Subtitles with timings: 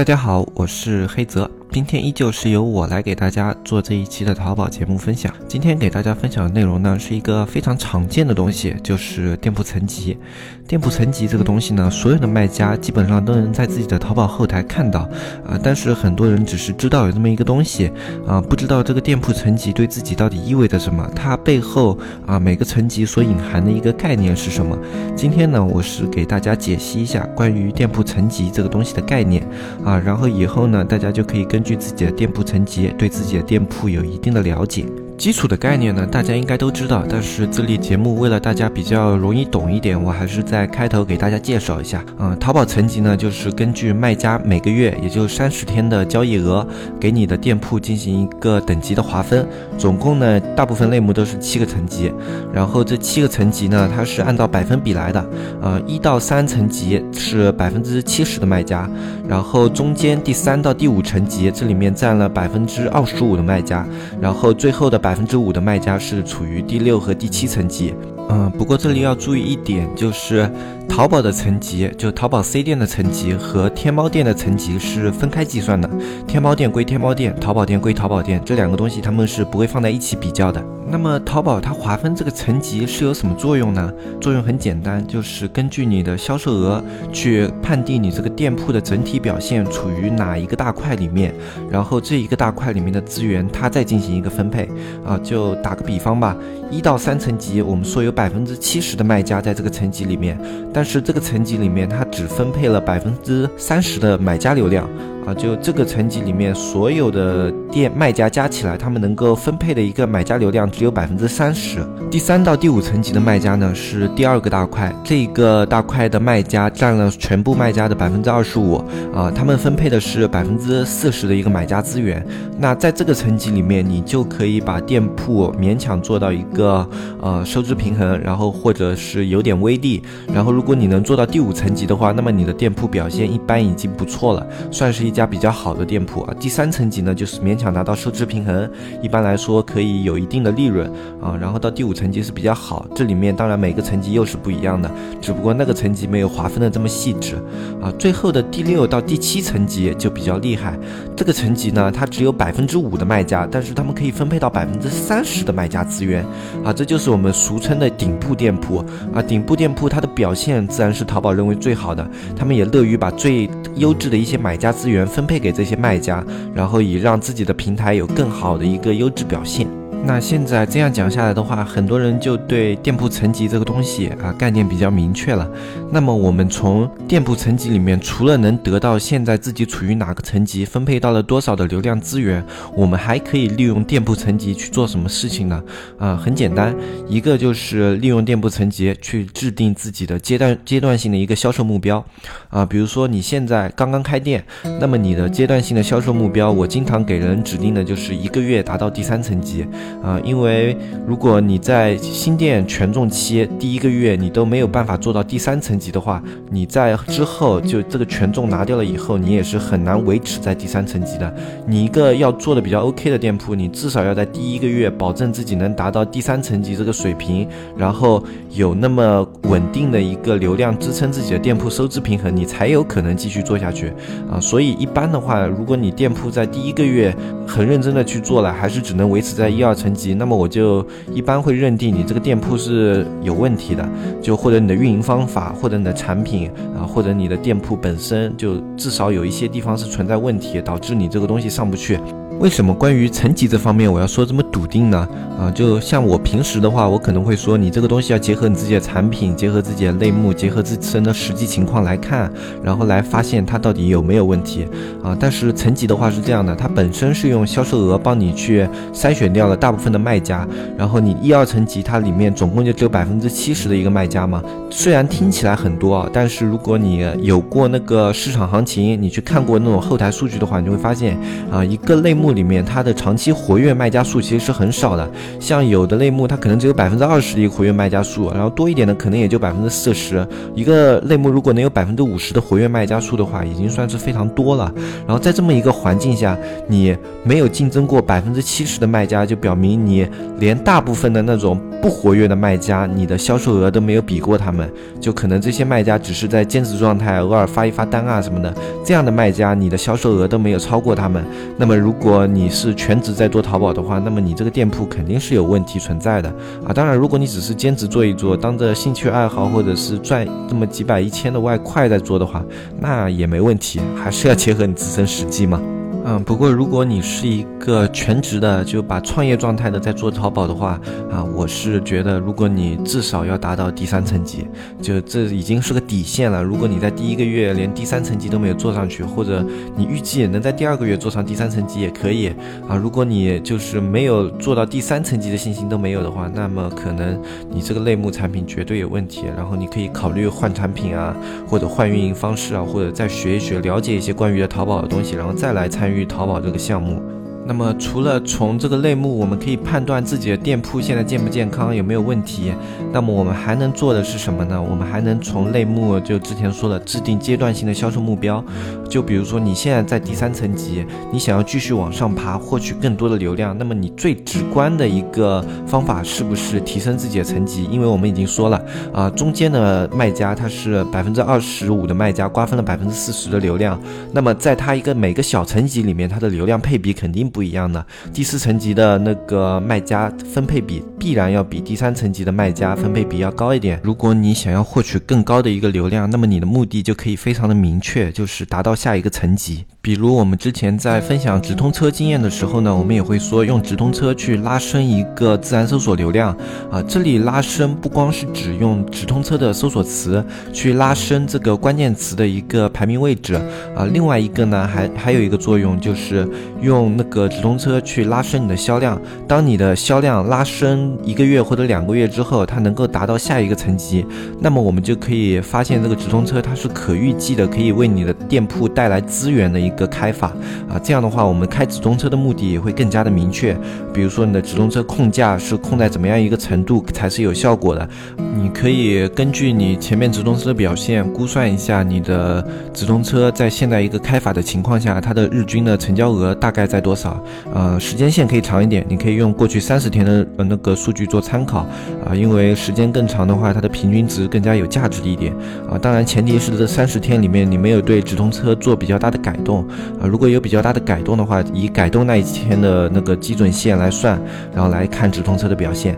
[0.00, 1.59] 大家好，我是黑泽。
[1.72, 5.32] 今天依旧是由我来给大家做这一期的淘宝节目分享。
[5.46, 10.18] 今天给大家分享的内容呢，是一个非常常见的东西，就是店铺层级。
[10.66, 15.08] 店铺层级这个东西呢，所有的卖家基本上都能在自己的淘宝后台看到
[15.46, 17.90] 啊，但是很多人只是知道有这么一个东西
[18.26, 24.76] 啊，不知道这个店铺层级对自己到底意味着什么，它背后啊每个层级所隐含的一个概念是什么。
[25.16, 29.44] 今天呢，我是给大家解析一下关于店铺层级这个东西的概念
[29.84, 34.86] 啊，然后以后呢，大家就可以跟根据自己的店铺层级，对自己的店铺有一定的了解。
[35.20, 37.04] 基础的概念呢，大家应该都知道。
[37.06, 42.02] 但是这类节目为了大家比较容易懂一点，我还是在开头给大家介绍一下。
[42.18, 46.66] 嗯，淘宝层级呢，就是根据卖家每个月，也就三十天的交易额，
[46.98, 49.46] 给你的店铺进行一个等级的划分。
[49.76, 52.10] 总共呢，大部分类目都是七个层级。
[52.50, 55.22] 然后这七个层级呢，它是按照百分比来的。
[55.60, 58.88] 呃，一到三层级是百分之七十的卖家，
[59.28, 63.86] 然后中间第三到第五层级，这里面占了百分之二十五的卖家，
[64.18, 65.09] 然后最后的百。
[65.10, 67.92] 百分之五的卖家是处于第六和第七层级。
[68.28, 70.48] 嗯，不过这里要注意一点，就是
[70.88, 75.90] 淘宝的层级，就淘宝 C 店的层级和天猫店的层级是分开计算的。
[76.28, 80.64] 天猫店归天猫店，淘宝店归淘宝店，这两个东西他们是不会放在一起比较的。
[80.90, 83.92] 那么淘宝它划分这个层级是有什么作用呢？
[84.20, 86.82] 作用很简单，就是根据你的销售额
[87.12, 91.32] 去判定你这个店铺的整体表现处于哪一个大块里面，
[91.70, 94.68] 然后这一个大块里面的资源它再进行一个分配。
[95.06, 96.36] 啊，就打个比方吧，
[96.70, 100.38] 一到三层级，我们说有百分之七十的卖家在这个层级里面，
[100.72, 104.88] 但是这个层级里面，它只分配了百分之三十的买家流量。
[105.26, 111.78] 啊，就这个层级里面所有的店卖家加起来，他们能够分配的一个买家流量只有百分之三十。
[112.10, 118.82] 第三到第五层级的卖家呢，是第二个大块，这一个大块的卖家占了全部卖家的百分之二十五。
[119.14, 122.26] 啊，他们分配的是百分之四十的一个买家资源。
[122.58, 126.88] 那在这个层级里面，你就可以把店铺勉强做到一个
[127.20, 130.02] 呃收支平衡，然后或者是有点微利。
[130.32, 135.10] 然后如果你能做到第五层级的话，那么你的店铺表现一般已经不错了，算是一。
[135.10, 138.66] 一家比较好的店铺啊，第三层级呢就是勉强达到收支平衡，
[139.02, 141.36] 一般来说可以有一定的利润啊。
[141.38, 147.36] 然后到第五层级是比较好，这里面当然每个层级又是不一样的，只不过那个层级没有划分的这么细致
[147.82, 147.92] 啊。
[147.98, 150.78] 最后的第六到第七层级就比较厉害，
[151.14, 156.24] 这个层级呢它只有百分之五的卖家，但是他们可以分配到百分之三十的卖家资源
[156.64, 158.78] 啊，这就是我们俗称的顶部店铺
[159.12, 159.20] 啊。
[159.20, 164.99] 顶部店铺它的表现自然是淘宝认为最好的，他们也乐于把最优质的一些买家资源。
[165.06, 166.24] 分配给这些卖家，
[166.54, 169.66] 然后以让自己的平台有更好的一个优质表现。
[170.02, 175.48] 那现在这样讲下来的话，很多人就对店铺层级这个东西啊概念比较明确了。
[175.92, 182.44] 那么我们从店铺层级里面，除了能得到现在自己处于哪个层级，分配到了多少的流量资源，
[182.74, 185.62] 我们还可以利用店铺层级去做什么事情呢？
[185.98, 186.74] 啊，很简单，
[187.06, 192.04] 一个就是利用店铺层级去制定自己的阶段阶段性的一个销售目标。
[192.48, 194.44] 啊，比如说你现在刚刚开店，
[194.80, 199.64] 那么你的阶段性的销售目标，我经常给人指定的就是一个月达到第三层级。
[200.02, 211.34] 啊，因为如果你在新店权重期第一个月你都没有办法做到第三层级的话，你在之后就这个权重拿掉了以后，你也是很难维持在第三层级的。
[211.66, 223.92] 你一个要做的比较 OK 的店铺，你至少要在第一个月保证自己能达到第三层级这个水平，然后有那么稳定的一个流量支撑自己的店铺收支平衡，你才有可能继续做下去。
[224.30, 227.14] 啊，所以一般的话，如果你店铺在第一个月
[227.46, 229.74] 很认真的去做了，还是只能维持在一二。
[229.80, 233.88] 层级，那么我就一般会认定你这个店铺是有问题的，
[234.20, 241.98] 就或者你的运营方法，或者你的产品啊，或者你的店铺本身就至少有一些地方是存在问题，导致你这个东西上不去。
[242.40, 245.06] 为什么关于层级这方面我要说这么笃定呢？
[245.38, 252.32] 啊，就像我平时的话，我可能会说你这个东西要结合你自己的产品，结合自己的类目，结合自身的实际情况来看，
[252.62, 254.66] 然后来发现它到底有没有问题
[255.02, 255.14] 啊。
[255.20, 260.48] 但是层级的话是这样的，它本身是用销售额帮你去筛选掉了大部分的卖家，
[260.78, 264.42] 然后你一二层级它里面总共就只有百分之七十的一个卖家嘛。
[264.70, 271.18] 虽然听起来很多，但是如果你有过那个市场行情，你去看过那种后台数据的话，你就会发现
[271.50, 272.29] 啊，一个类目。
[272.32, 280.26] 里面它的长期活跃卖家数其实是很少的，像有的类目它可能只有百分之二十的一个活跃卖家数，然后多一点的可能也就百分之四十。
[280.54, 284.72] 一个类目如果能有百分之五十的活跃卖家数的话，已经算是非常多了。
[285.06, 286.36] 然后在这么一个环境下，
[286.66, 290.06] 你没有竞争过百分之七十的卖家，就表明你
[290.38, 294.70] 连大部分的那种不活跃的卖家，你的销售额都没有比过他们。
[295.00, 298.54] 就可能这些卖家只是在兼职状态，偶尔发一发单啊什么的，
[298.84, 301.24] 这样的卖家你的销售额都没有超过他们。
[301.56, 306.28] 那么如果你是全职在做淘宝的话，那么你这个店铺肯定是有问题存在的
[306.64, 306.72] 啊。
[306.72, 312.44] 当然，如果你只是兼职做一做，当着兴趣爱好或者是赚这么几百一千的外快在做的话，
[312.78, 315.60] 那也没问题，还是要结合你自身实际嘛。
[316.04, 320.80] 嗯，不过如果你是一个全职的，就把创业状态的在做淘宝的话，
[321.10, 324.46] 啊，我是觉得，如果你至少要达到第三层级，
[324.80, 326.42] 就这已经是个底线了。
[326.42, 329.44] 如果你在第一个月连第三层级都没有做上去，或者
[329.76, 332.28] 你预计能在第二个月做上第三层级也可以
[332.66, 332.74] 啊。
[332.74, 337.20] 如果你就是没有做到第三层级的信心都没有的话，那么可能
[337.50, 339.26] 你这个类目产品绝对有问题。
[339.36, 341.14] 然后你可以考虑换产品啊，
[341.46, 345.89] 或者换运营方式啊，或者再学一学，了解一些关于淘宝的东西，然后再来参与。
[345.90, 347.19] 与淘宝这个项目。
[347.50, 352.52] 那么，除了从这个类目，我们可以判断自己的店铺现在健不健康，有没有问题。
[352.92, 354.62] 那么，我们还能做的是什么呢？
[354.62, 358.42] 我们还能从类目，就之前说的，制定阶段性的销售目标。
[358.88, 367.64] 就比如说，你现在在第三层级，你想要继续往上爬，获取更多的流量，那么你最直观的一个方法是不是提升自己的层级？
[367.64, 373.76] 因为我们已经说了，啊，中间的卖家他是百分之二十五的卖家瓜分了百分之四十的流量，
[374.12, 377.39] 那么在他一个每个小层级里面，他的流量配比肯定不。
[377.40, 377.82] 不一样的
[378.12, 383.80] 第四层级的那个卖家分配比必然要比第三层级的卖家分配比要高一点。
[383.82, 389.64] 如果你想要获取更高的一个流量，那么你的目的就可以非常的明确，就是达到下一个层级。
[389.82, 396.36] 比如我们之前在分享直通车经验的时候呢，我们也会说用直通车去拉升一个自然搜索流量
[396.70, 396.82] 啊。
[396.82, 400.22] 这里拉升不光是指用直通车的搜索词
[400.52, 403.36] 去拉升这个关键词的一个排名位置
[403.74, 406.28] 啊，另外一个呢还还有一个作用就是
[406.60, 407.26] 用那个。
[407.30, 414.04] 直通车去拉升你的销量，当你的销量拉升一个月或者两个月之后，它能够达到下一个层级，
[414.40, 420.28] 那么我们就可以发现这个直通车它是可预计的，可以为你的店铺带来资源的一一个开法
[420.68, 420.78] 啊。
[420.82, 423.56] 这样的话，我们开直通车的目的也会更加的明确。
[423.92, 427.88] 比如说你的直通车控价是控在怎么样一个程度才是有效果的，
[428.34, 437.22] 你可以根据你前面直通车的表现估算一下你的直通车在现在一个开法的情况下，它的日均的成交额大概在多少。
[437.54, 441.66] 呃，时间线可以长一点，你可以用过去三十天的呃那个数据做参考
[442.06, 445.32] 啊，因为时间更长的话，它的平均值更加有价值一点
[445.70, 445.78] 啊。
[445.78, 449.59] 当然，前提是这三十天里面你没有对直通车做比较大的改动
[450.00, 450.06] 啊。
[450.06, 454.20] 如果有比较大的改动的话，以改动那一天的那个基准线来算，
[454.54, 455.96] 然后来看直通车的表现。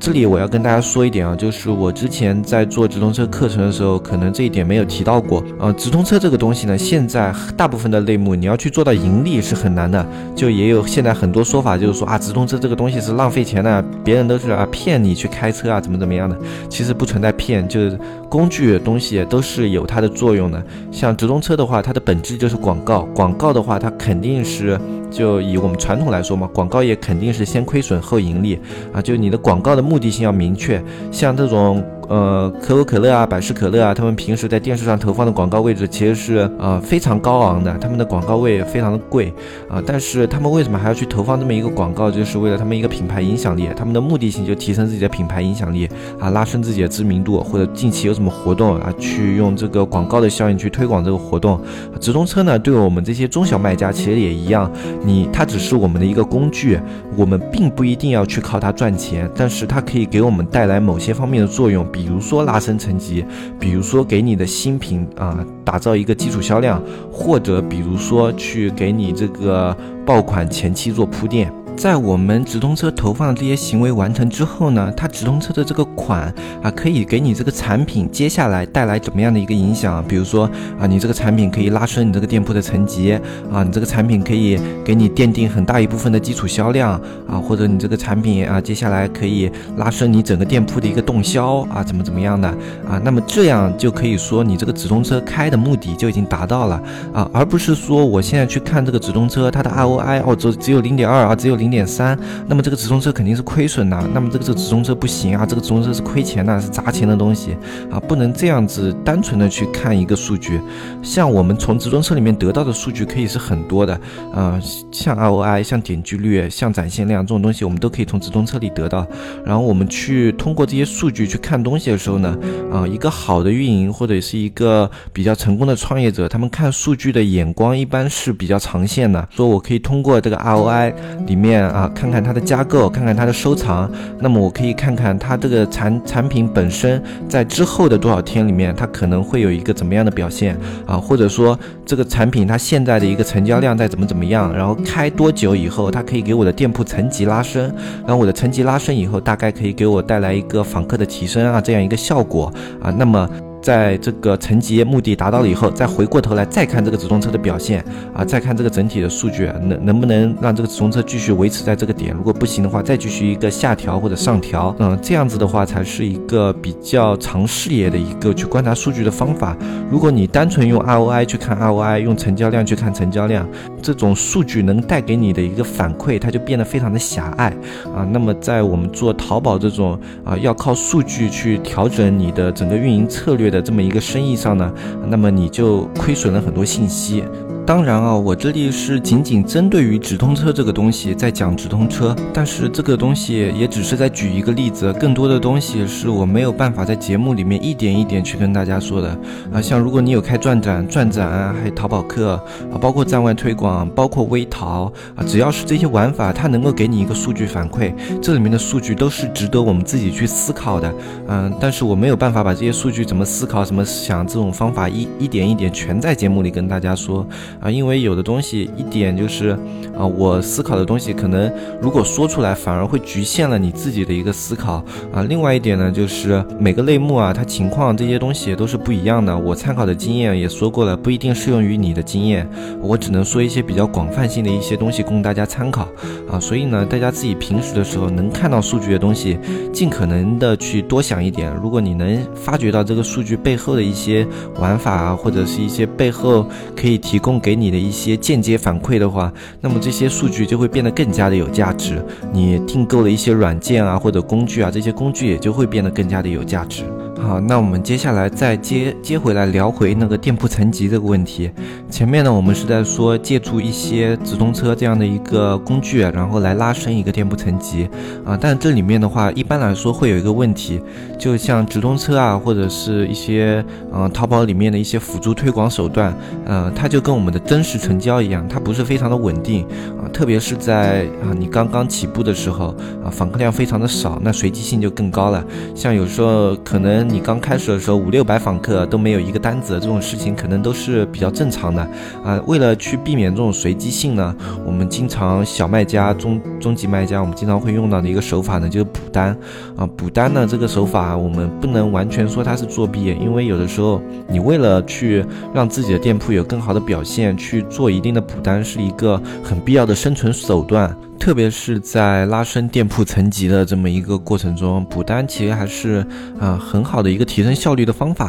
[0.00, 5.70] 这里我要跟大家说一点啊，就是我之前在做直通车课程的时候，可能这一点没有提到过呃。
[5.74, 10.04] 直通车这个东西呢，现在大部分的类目你要去做到盈利是很难的，
[10.34, 16.34] 就也有现在很多说法，就是说啊，直通车这个东西是浪费钱的，别人都是啊骗你去开车啊，怎么怎么样的，
[16.70, 20.64] 其实不存在骗，就是工具东西都是有它的作用的。
[20.90, 24.80] 像直通车的话，它的本质就是广告，广告的话，它肯定是。
[25.10, 28.56] 就以我们传统来说嘛，广告业肯定是先亏损后盈利
[28.92, 30.80] 啊，就你的广告的目的性要明确，
[31.10, 31.84] 像这种。
[32.10, 39.32] 呃，可口可乐啊，百事可乐啊，他们平时在电视上投放的广告位置其实是呃非常高昂的，他们的广告位非常的贵
[39.68, 39.80] 啊。
[39.86, 42.10] 但是他们为什么还要去投放这么一个广告？
[42.10, 45.88] 就是为了他们一个品牌影响力，他们的目的性就提升自己的品牌影响力
[46.18, 51.60] 啊，拉升自己的知名度，或者近期有什么活动啊，去用这个广告的效应去推广这个活动。
[52.00, 54.68] 直通车呢，对我们这些中小卖家其实也一样，
[55.04, 56.76] 你它只是我们的一个工具，
[57.16, 61.86] 我们并不一定要去靠它赚钱，但是它可以给我们带来某些方面的作用。
[61.99, 63.22] 比比如说拉升层级，
[63.58, 69.76] 比如说给你的新品啊打造一个基础销量，或者比如说去给你这个
[70.06, 71.52] 爆款前期做铺垫。
[71.80, 76.30] 在我们直通车投放的这些行为完成之后呢，它直通车的这个款
[76.62, 80.04] 啊，可以给你这个产品接下来带来怎么样的一个影响？
[80.06, 80.44] 比如说
[80.78, 83.18] 啊，你这个产品可以拉升你这个店铺的层级
[83.50, 92.46] 啊，你这个产品可以给你奠定很大一部分的基础销量啊，或者你这个产品啊，接下来可以拉升你整个店铺的一个动销啊，怎么怎么样的
[92.86, 93.00] 啊？
[93.02, 96.82] 那么这样就可以说你这个直通车开的目的就已经达到了
[97.14, 101.69] 啊，而不是说我现在去看这个直通车它的 ROI 哦，只只有零点二啊，只有零。
[101.70, 107.56] 零点三，那么这个直通车肯定是亏损的，那么这个这个直通车不行啊，这个直通车是亏钱的，是砸钱的东西
[107.88, 110.60] 啊，不能这样子单纯的去看一个数据。
[111.00, 113.94] 像我们从直通车里面得到的数据可以是很多的，
[114.34, 114.60] 啊，
[114.90, 119.06] 像 ROI、像点击率、像展现量这种东西，我们都可以从直通车里得到。
[119.44, 122.36] 然后我们去通过这些数据去看东西的时候呢，
[122.72, 130.92] 啊，一个好的运营或者是一个比较成功的创业者，他们看数据的眼光一般是比较长线的，说我可以通过这个 ROI
[131.26, 131.49] 里面。
[131.50, 133.90] 面啊，看看它的加购，看看它的收藏，
[134.20, 140.96] 那么我可以看看它这个产产品本身在之后的多少天里面，它可能会有一个怎么样的表现啊？
[140.96, 144.52] 或者说这个产品它现在的一个成交量在怎么怎么样？
[144.54, 147.62] 然后开多久以后，它可以给我的店铺层级拉升，
[148.06, 153.28] 然后我的层级拉升以后，大概可以给我带来一个访客的提升啊，这样一个效果啊，那么。
[153.62, 162.14] 在这个层级目的达到了以后，再回过头来再看这个直通车的表现啊，再看这个整体的数据，能能不能让这个直通车继续维持在这个点？
[162.14, 169.54] 如果不行的话，再继续一个下调或者上调，嗯，这样子的话才是一个比较长视野的一个去观察数据的方法。
[169.90, 173.46] 如果你单纯用 ROI 去看 ROI，用成交量去看成交量，
[173.82, 177.48] 这种数据能带给你的一个反馈，它就变得非常的狭隘
[177.94, 178.08] 啊。
[178.10, 183.49] 那么在我们做淘宝这种啊，要靠数据去调整你的整个运营策略。
[183.50, 184.72] 的这么一个生意上呢，
[185.08, 187.24] 那么你就亏损了很多信息。
[187.70, 199.16] 当然啊，我这里是仅仅针对于直通车这个东西在讲直通车，但是这个东西也只是在举一个例子，更多的东西是我没有办法在节目里面一点一点去跟大家说的
[199.52, 199.62] 啊。
[199.62, 202.32] 像如果你有开转展、转展啊，还有淘宝客
[202.72, 210.92] 啊，包括站外推广，包括微淘啊，只要是这些玩法，它能够给你一个数据反馈，这里面的数据都是值得我们自己去思考的。
[211.28, 217.24] 嗯，但是我没有办法把这些数据怎么思考、怎么想这种方法一一点一点全在节目里跟大家说。
[217.60, 219.50] 啊，因为有的东西一点就是，
[219.96, 225.22] 啊，我思考的东西可能如果说出来，反而会局限了你自己的一个思考啊。
[225.28, 229.36] 另外一点呢，就是每个类目啊，它情况这些东西都是不一样的。
[229.36, 232.48] 我参考的经验也说过了，不一定适用于你的经验。
[232.80, 235.88] 我只能说一些比较广泛性的一些东西供大家参考
[236.30, 236.40] 啊。
[236.40, 239.38] 所以呢，大家自己平时的时候能看到数据的东西，
[239.72, 241.52] 尽可能的去多想一点。
[241.62, 244.26] 如果你能发掘到这个数据背后的一些
[244.58, 252.04] 玩法啊，或者是一些背后可以提供给你的一些间接反馈的话，那么这些数据就会变得更加的有价值。
[252.32, 256.84] 你订购的一些软件啊，或者工具啊，这些工具也就会变得更加的有价值。
[257.22, 261.50] 好，那我们接下来再接接回来聊回那个店铺层级这个问题。
[261.88, 267.88] 前面呢，我们是在说借助一些直通车这样的一个工具，然后来拉升一个店铺层级
[268.24, 268.36] 啊。
[268.40, 270.80] 但这里面的话，一般来说会有一个问题，
[271.18, 276.12] 就像直通车啊，或者是一些嗯淘宝里面的一些辅助推广手段，
[276.46, 279.64] 嗯，它就跟我们的真实成交一样，它不是非常的稳定
[280.02, 280.08] 啊。
[280.12, 282.74] 特别是在啊你刚刚起步的时候
[283.04, 285.44] 啊，访客量非常的少，那随机性就更高了。
[285.76, 287.09] 像有时候可能。
[287.10, 291.82] 你刚开始的时候五六百访客都没有一个单子，这种事情可能都是比较正常的
[292.24, 292.40] 啊。
[292.46, 299.36] 为了去避免这种随机性呢，我们经常小卖家、中中级卖家，我们经常会用到的一个手法呢，就是补单
[299.76, 299.84] 啊。
[299.96, 310.96] 补单呢这个手法，我们不能完全说它是作弊，因为有的时候你为了去让自己的店铺有更好的表现，去做一定的补单是一个很必要的生存手段。
[311.20, 316.04] 特别是在拉升店铺层级的这么一个过程中，补单其实还是
[316.40, 318.28] 啊很好的一个提升效率的方法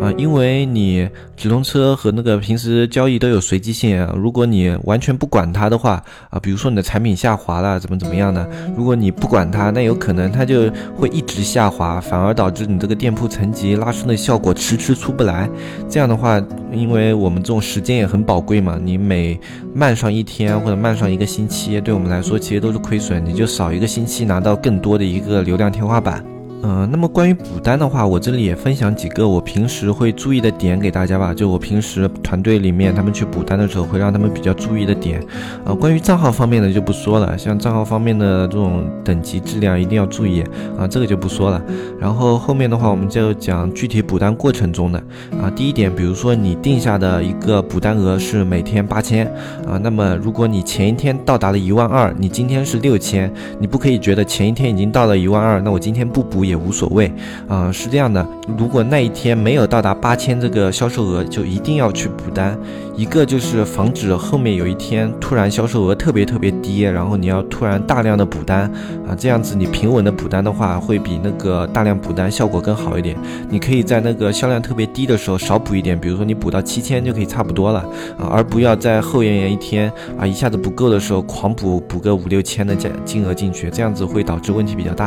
[0.00, 8.46] 啊，因为你直通车和那个平时交易都有随机性，如果你完全不管它的话啊，比如说你的产品下滑了，怎么怎么样的，
[8.76, 15.48] 如果你不管它，那有可能它就会一直下滑，反而导致你这个店铺层级拉升的效果迟迟出不来。
[15.88, 19.38] 这样的话，因为我们这种时间也很宝贵嘛，你每
[19.74, 22.38] 慢上一天或者慢上一个星期，对我们来说。
[22.38, 26.31] 其实都是亏损，你就少一个星期拿到更多的一个流量天花板。
[26.64, 31.34] 嗯，那么关于补单的话，我这里也分享几个我平时会注意的点给大家吧。
[31.34, 35.20] 就我平时团队里面他们去补单的时候，会让他们比较注意的点。
[35.64, 40.40] 啊，关于账号方面的就不说了，像账号方面的这种等级质量一定要注意
[40.78, 41.60] 啊，这个就不说了。
[41.98, 45.02] 然后后面的话，我们就讲具体补单过程中的
[45.42, 45.50] 啊。
[45.56, 49.26] 第一点，比如说你定下的一个补单额是每天八千
[49.66, 53.28] 啊，那么如果你前一天到达了一万二，你今天是六千，
[53.58, 56.51] 你不可以觉得前一天已经到了一万二，那我今天不补。
[56.52, 57.10] 也无所谓，
[57.48, 58.24] 啊，是这样的，
[58.58, 62.56] 如果那一天没有到达八千这个销售额，就一定要去补单。
[62.94, 68.70] 一个就是防止后面有一天突然销售额特别特别低，然后你要突然大量的补单，
[69.08, 73.16] 啊，这样子你平稳的补单的话，会比那个大量补单效果更好一点。
[73.48, 77.78] 你可以在那个销量特别低的时候少补一点，比如说你补到七千就可以差不多了，
[78.18, 85.06] 啊，而不要在后延延一天啊一下子不够的时候狂补补个五六千的价金额进去，这样子会导致问题比较大，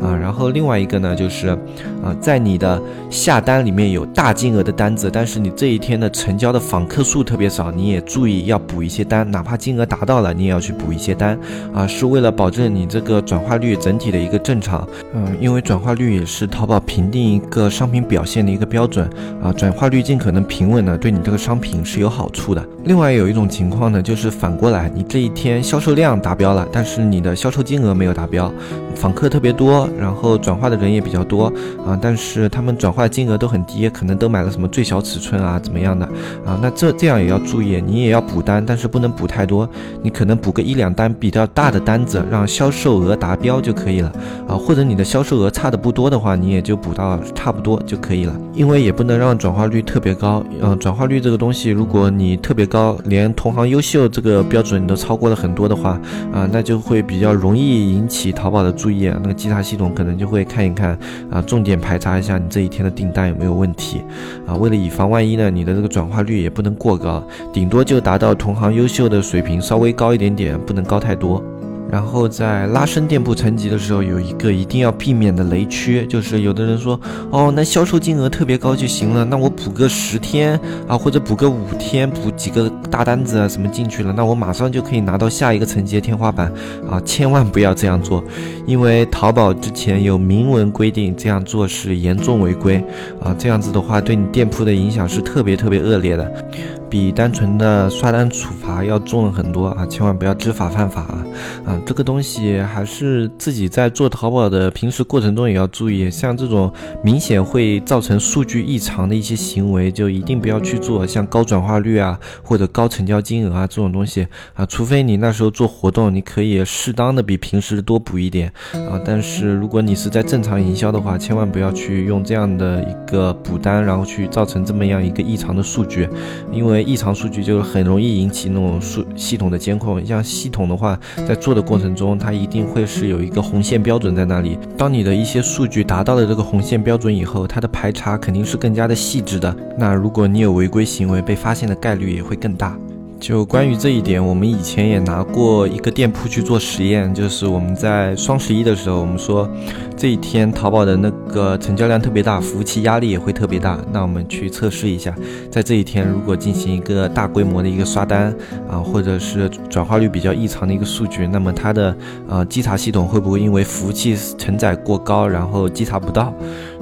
[0.00, 0.85] 啊，然后另外一。
[0.86, 11.36] 一个呢，就是，啊，在你的下单里面有大金额的单子，但是你这一天的成交的访客数特别少，你也注意要补一些单，哪怕金额达到了，你也要去补一些单，
[11.74, 19.10] 啊，是为了保证你这个转化率整体的一个正常，嗯，因为转化率也是淘宝评定一个商品表现的一个标准，
[19.42, 22.64] 啊，转化率尽可能平稳呢，对你这个商品是有好处的。
[22.84, 28.52] 另外有一种情况呢，就是反过来，你这一天销售量达标了，但是你的销售金额没有达标，
[28.94, 30.75] 访客特别多，然后转化的。
[30.76, 31.52] 人也比较多
[31.86, 36.04] 啊，但是他们转化金额都很低，可能都买了什么最小尺寸啊，怎么样的
[36.44, 36.58] 啊？
[36.60, 39.68] 那这这样也要注意，你也要补单，但是不能补太多，
[40.02, 44.12] 你可能补个一两单比较大的单子，让销售额达标就可以了
[44.46, 44.54] 啊。
[44.54, 50.44] 或者你的销售额差的不多的话，你也就补到差不多就可以了，因为也不能让转化率特别高。
[50.60, 56.00] 嗯，转化率这个东西，如果你特别高，连同行优秀这个标准你都超过了很多的话
[56.32, 60.65] 啊，那就会比较容易引起淘宝的注意，那个稽查系统可能就会看。
[60.68, 60.98] 你看
[61.30, 64.02] 啊，重点排查一下你这一天的订单有没有问题
[64.46, 64.54] 啊。
[64.54, 71.42] 为了以防万一呢，你的这个转化率也不能过高，顶多就达到同行优秀的水平，稍微高一点点，不能高太多。
[71.90, 77.00] 然后在拉升店铺层级的时候，有一个一定要避免的雷区，就是有的人说，
[77.30, 86.52] 哦，那销售金额特别高就行了，那我补个十天啊，或者补个五天，补几个大单子啊什么进去了，那我马上就可以拿到下一个层级的天花板
[86.90, 88.22] 啊，千万不要这样做，
[88.66, 92.82] 因为淘宝之前有明文规定，这样做是严重违规
[93.22, 96.46] 啊，这样子的话对你店铺的影响是特别特别恶劣的。
[96.88, 99.84] 比单纯的刷单处罚要重很多啊！
[99.86, 101.26] 千万不要知法犯法啊！
[101.66, 111.04] 啊，这个东西还是自己在做淘宝的平时过程中也要注意，像这种明显会造成数据异常的一些行为，就一定不要去做。
[111.06, 119.00] 像高转化率啊，或者高成交金额啊这种东西啊，除非你那时候做活动，你可以适当的比平时多补一点啊。
[119.04, 126.08] 但是如果你是在正常营销的话，千万不要去用这样的一个补单，然后去造成这么样一个异常的数据，
[126.52, 126.75] 因为。
[126.82, 134.58] 异常数据就是很容易引起那种数系统的监控，像系统的话，在做的过程中，它一定会是有一个红线标准在那里。
[134.76, 139.54] 当你的一些数据达到了这个红线标准以后，它的排查肯定是更加的细致的。
[139.78, 142.76] 那如果你有违规行为，被发现的概率也会更大。
[143.18, 149.48] 就关于这一点，我们以前也拿过一个店铺去做实验，就是我们在双十一的时候，我们说
[149.96, 153.78] 这一天淘宝的那个成交量特别大，服务器压力也会特别大。
[153.90, 155.14] 那我们去测试一下，
[155.50, 158.32] 在这一天如果进行一个大规模的一个刷单
[158.68, 161.96] 啊，或者是转化率比较异常的一个数据，那么它的
[162.28, 166.32] 呃稽查系统会不会因为服务器承载过高，然后稽查不到？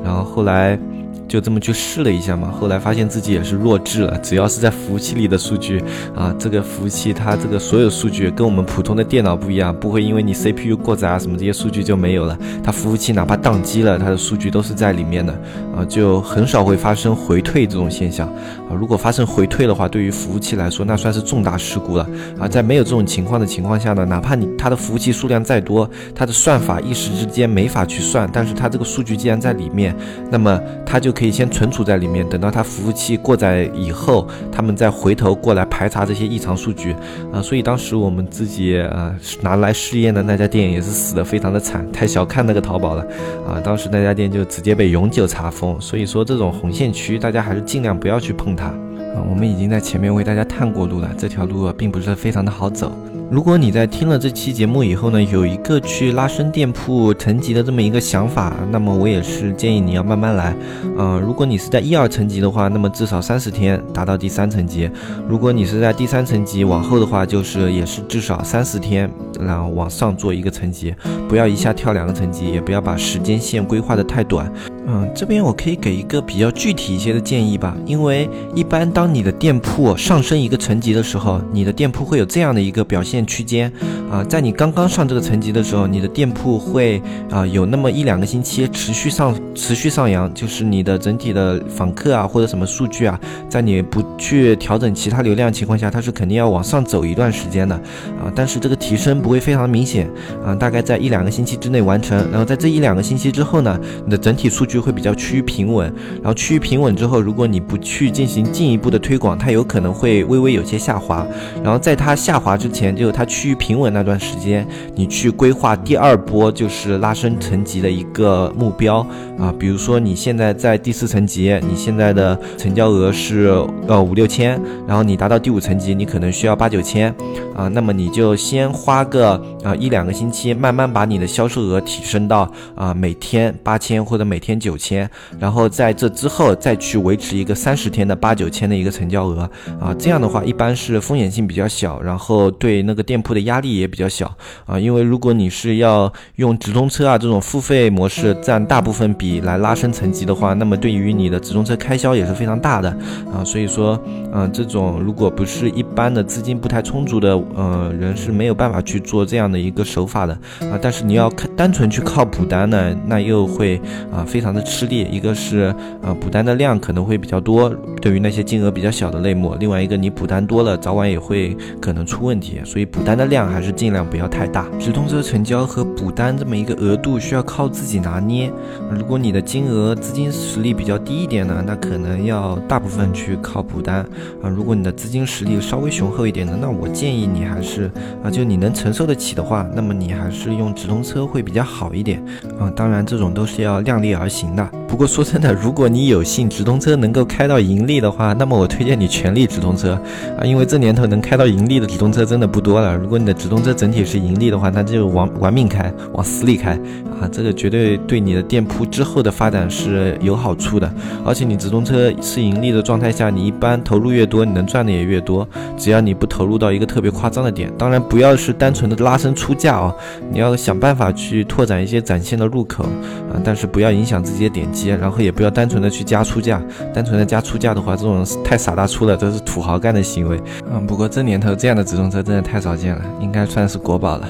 [0.04, 0.78] 然后后来。
[1.26, 4.16] 就这么去试了一下嘛，后来发现自己也是弱智了。
[4.18, 5.82] 只要是在服务器里的数据
[6.14, 12.38] 啊，这个服务器它这个所有数据跟我们普通的电脑不一样，不会因为你 CPU 过载啊什么这些数据就没有了。
[12.62, 15.32] 它服务器哪怕宕机了，它的数据都是在里面的
[15.74, 18.76] 啊，就很少会发生回退这种现象啊。
[18.78, 22.06] 如果发生回退的话，对于服务器来说那算是重大事故了
[22.38, 22.46] 啊。
[22.46, 29.96] 在没有这种情况的情况下呢，哪怕你它的服务器数量再多，它的算法一时之间没法去算，但是它这个数据既然在里面，
[30.30, 31.13] 那么它就。
[31.14, 36.94] 可以先存储在里面，等到它服务器过载以后，他们再回头过来排查这些异常数据
[37.32, 37.40] 啊。
[37.40, 43.06] 所以当时我们自己呃拿来试验的那家店也是死的非常的惨，太小看那个淘宝了
[43.46, 43.60] 啊。
[43.62, 45.80] 当时那家店就直接被永久查封。
[45.80, 48.66] 所以说这种红线区，大家还是尽量不要去碰它。
[48.66, 52.90] 啊，我们已经在前面为大家探过路了，这条路啊并不是非常的好走。
[53.34, 60.54] 如果你在听了这期节目以后呢，有一个去拉伸店铺层级的这么一个想法，那么我也是建议你要慢慢来。
[60.96, 64.88] 嗯，如果你是在一二层级的话，那么至少三十天达到第三层级；
[65.28, 70.94] 如果你是在第三层级往后的话，就是也是至少三十天，然后往上做一个层级，
[71.28, 74.48] 不要一下跳两个层级，也不要把时间线规划的太短。
[74.86, 83.72] 嗯，这边我可以给一个比较具体一些的建议吧，因为一般当你的店铺上升一个层级的时候，你的店铺会有这样的一个表现区间
[84.10, 97.74] 啊，在你刚刚上这个层级的时候，你的店铺会啊有那么一两个星期持续上持续上扬，就是你的整体的访客啊或者什么数据啊，在你不去调整其他流量情况下，它是肯定要往上走一段时间的
[98.22, 100.08] 啊，但是这个提升不会非常明显
[100.44, 104.84] 啊，大概在一两个星期之内完成，然后在这一两个星期之后呢，你的整体数据。
[104.84, 111.26] 会比较趋于平稳，然后趋于平稳之后，如果你不去进行进一步的推广，它有可能会微微有些下滑。
[111.62, 119.06] 然后在它下滑之前，就有它趋于平稳那段时间，你去规划第二波就是拉升层级的一个目标
[119.38, 119.54] 啊。
[119.58, 123.50] 比如说你现在在第四层级，你现在的成交额是
[123.86, 127.14] 呃五六千，然后你达到第五层级，你可能需要八九千
[127.54, 127.68] 啊。
[127.68, 134.54] 那么你就先花个啊一两个星期，慢慢把你的销售额提升到啊每天八千或者每天。
[134.64, 144.32] 九千，然后在这之后再去维持一个三十天的八九千的一个成交额啊，这样的话一般是风险性比较小，然后对那个店铺的压力也比较小
[144.64, 144.78] 啊。
[144.78, 152.88] 因为如果你是要用直通车啊这种付费模式占大部分比来拉升层级的话，那么对于你的直通车开销也是非常大的
[153.30, 153.44] 啊。
[153.44, 154.00] 所以说，
[154.32, 160.78] 嗯，这种如果不是一般的资金不太充足的呃人是没有办法去做这样的一个手法的啊。
[160.80, 163.78] 但是你要看单纯去靠补单呢，那又会
[164.10, 164.54] 啊非常。
[164.54, 167.68] 的吃力，一个是呃补单的量可能会比较多，
[168.00, 174.68] 对于那些金额比较小的类目；另外一个你补单多了，早晚也会可能出问题，所以补单的量还是尽量不要太大。
[174.78, 178.48] 直通车成交和补单这么一个额度需要靠自己拿捏。
[178.88, 183.98] 如果果你的金额资金实力比较低一点呢，那可能要大部分去靠补单
[184.42, 184.48] 啊。
[184.48, 187.88] 如果你的资金实力稍微雄厚一点的，那我建议你还是
[188.24, 192.20] 啊，就你能承受得起的话，那么你还是用直通车会比较好一点
[192.58, 192.68] 啊。
[192.74, 194.28] 当然，这种都是要量力而。
[194.28, 199.92] 行的，不过说真的，如果你有幸直通车能够开到盈利的话，那么我推荐你全力直通车
[200.36, 202.96] 啊，因为这年头能开到盈利的直通车真的不多了。
[202.96, 206.72] 如果你的直通车整体是盈利的话，那就玩玩命开，往死里开
[207.20, 210.92] 啊，这个绝对对你的店铺之后的发展是有好处的。
[211.24, 215.48] 而且你直通车是盈利的状态下，你一般投入越多，你能赚的也越多。
[215.78, 219.94] 只要你不投入到一个特别夸张的点，当然不要是单纯的拉升出价哦，
[220.30, 224.34] 你要想办法去拓展一些展现的入口啊，但是不要影响自。
[224.34, 226.60] 直接点击，然后也不要单纯的去加出价，
[226.92, 230.42] 单纯的加出价的话，这种太傻大粗了，这是土豪干的行为。
[230.72, 234.28] 嗯，不过这年头这样的直通车真的太少见了，应该算是国宝了。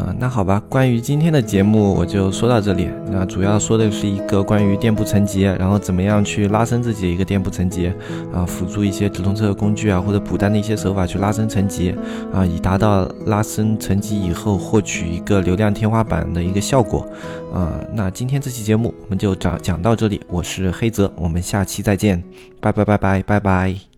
[0.00, 2.88] 嗯，那好吧，关于今天的节目我就说到这里。
[3.10, 7.92] 那主要说的是一个关于店铺层级，然后怎么样去拉升自己的一个店铺层级，
[8.32, 11.92] 啊，辅助一些直通车的工具啊，或者补单的一些手法去拉升层级，
[12.32, 17.04] 啊，以达到拉升层级以后获取一个流量天花板的一个效果。
[17.52, 22.22] 啊，那今天这期节目我们就讲讲到这里，我是黑泽，我们下期再见，
[22.60, 23.97] 拜拜拜拜拜拜。